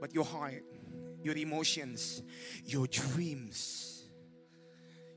[0.00, 0.64] But your heart,
[1.22, 2.22] your emotions,
[2.64, 4.04] your dreams,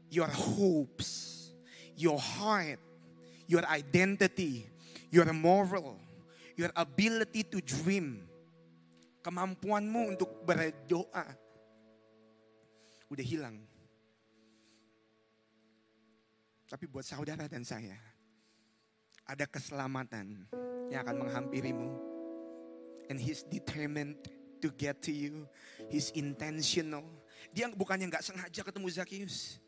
[0.10, 1.52] your hopes,
[1.96, 2.80] your heart,
[3.48, 4.68] your identity,
[5.10, 5.98] your moral,
[6.62, 8.22] your ability to dream,
[9.26, 11.26] kemampuanmu untuk berdoa,
[13.10, 13.58] udah hilang.
[16.70, 17.98] Tapi buat saudara dan saya,
[19.26, 20.46] ada keselamatan
[20.94, 21.90] yang akan menghampirimu.
[23.10, 24.22] And He's determined
[24.62, 25.50] to get to you.
[25.90, 27.04] He's intentional.
[27.52, 29.60] Dia bukannya nggak sengaja ketemu Zacchaeus.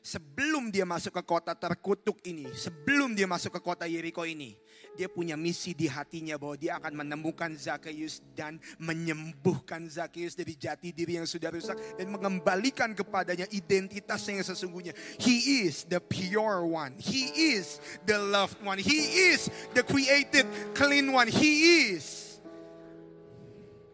[0.00, 4.56] Sebelum dia masuk ke kota terkutuk ini, sebelum dia masuk ke kota Yeriko ini,
[4.96, 10.96] dia punya misi di hatinya bahwa dia akan menemukan Zacchaeus dan menyembuhkan Zacchaeus dari jati
[10.96, 14.96] diri yang sudah rusak dan mengembalikan kepadanya identitasnya yang sesungguhnya.
[15.20, 16.96] He is the pure one.
[16.96, 17.76] He is
[18.08, 18.80] the loved one.
[18.80, 21.28] He is the created clean one.
[21.28, 22.40] He is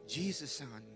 [0.06, 0.95] Jesus son.